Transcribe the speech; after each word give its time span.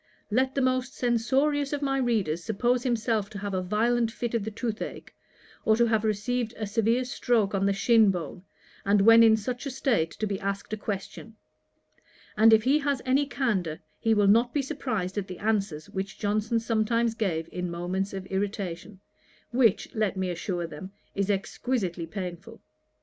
Let 0.31 0.55
the 0.55 0.63
most 0.63 0.95
censorious 0.95 1.73
of 1.73 1.83
my 1.83 1.99
readers 1.99 2.43
suppose 2.43 2.81
himself 2.81 3.29
to 3.29 3.37
have 3.37 3.53
a 3.53 3.61
violent 3.61 4.09
fit 4.09 4.33
of 4.33 4.43
the 4.43 4.49
tooth 4.49 4.81
ach, 4.81 5.13
or 5.63 5.75
to 5.75 5.85
have 5.85 6.03
received 6.03 6.55
a 6.57 6.65
severe 6.65 7.03
stroke 7.05 7.53
on 7.53 7.67
the 7.67 7.71
shin 7.73 8.09
bone, 8.09 8.41
and 8.83 9.01
when 9.03 9.21
in 9.21 9.37
such 9.37 9.67
a 9.67 9.69
state 9.69 10.09
to 10.09 10.25
be 10.25 10.39
asked 10.39 10.73
a 10.73 10.75
question; 10.77 11.35
and 12.35 12.51
if 12.51 12.63
he 12.63 12.79
has 12.79 13.03
any 13.05 13.27
candour, 13.27 13.77
he 13.99 14.15
will 14.15 14.25
not 14.27 14.55
be 14.55 14.63
surprized 14.63 15.19
at 15.19 15.27
the 15.27 15.37
answers 15.37 15.87
which 15.87 16.17
Johnson 16.17 16.59
sometimes 16.59 17.13
gave 17.13 17.47
in 17.51 17.69
moments 17.69 18.11
of 18.11 18.25
irritation, 18.25 18.99
which, 19.51 19.93
let 19.93 20.17
me 20.17 20.31
assure 20.31 20.65
them, 20.65 20.91
is 21.13 21.29
exquisitely 21.29 22.07
painful. 22.07 22.59